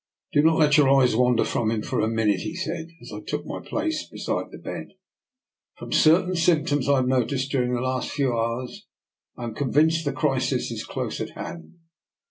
[0.33, 3.19] "Do not let your eyes wander from him for a minute," he said, as I
[3.21, 4.93] took my place be side the bed."
[5.77, 8.87] From certain symptoms I have noticed during the last few hours,
[9.37, 11.75] I am convinced the crisis is close at hand.